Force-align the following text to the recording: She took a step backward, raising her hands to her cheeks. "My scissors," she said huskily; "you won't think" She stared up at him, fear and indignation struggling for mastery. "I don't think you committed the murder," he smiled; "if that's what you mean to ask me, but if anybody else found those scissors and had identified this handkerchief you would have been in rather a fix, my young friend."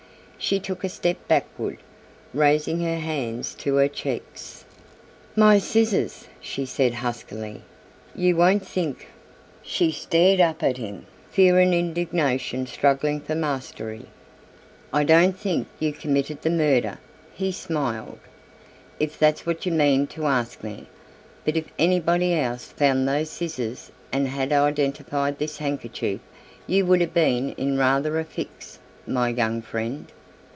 She 0.43 0.59
took 0.59 0.83
a 0.83 0.89
step 0.89 1.17
backward, 1.27 1.77
raising 2.33 2.81
her 2.81 2.97
hands 2.97 3.53
to 3.59 3.75
her 3.75 3.87
cheeks. 3.87 4.65
"My 5.35 5.59
scissors," 5.59 6.29
she 6.39 6.65
said 6.65 6.95
huskily; 6.95 7.61
"you 8.15 8.35
won't 8.35 8.65
think" 8.65 9.09
She 9.61 9.91
stared 9.91 10.41
up 10.41 10.63
at 10.63 10.77
him, 10.77 11.05
fear 11.29 11.59
and 11.59 11.75
indignation 11.75 12.65
struggling 12.65 13.19
for 13.21 13.35
mastery. 13.35 14.07
"I 14.91 15.03
don't 15.03 15.37
think 15.37 15.67
you 15.79 15.93
committed 15.93 16.41
the 16.41 16.49
murder," 16.49 16.97
he 17.35 17.51
smiled; 17.51 18.17
"if 18.99 19.19
that's 19.19 19.45
what 19.45 19.67
you 19.67 19.71
mean 19.71 20.07
to 20.07 20.25
ask 20.25 20.63
me, 20.63 20.87
but 21.45 21.55
if 21.55 21.65
anybody 21.77 22.33
else 22.33 22.65
found 22.65 23.07
those 23.07 23.29
scissors 23.29 23.91
and 24.11 24.27
had 24.27 24.51
identified 24.51 25.37
this 25.37 25.59
handkerchief 25.59 26.19
you 26.65 26.83
would 26.87 26.99
have 26.99 27.13
been 27.13 27.51
in 27.53 27.77
rather 27.77 28.19
a 28.19 28.23
fix, 28.23 28.79
my 29.05 29.29
young 29.29 29.61
friend." 29.61 30.11